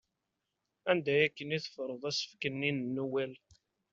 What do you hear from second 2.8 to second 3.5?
nuwel?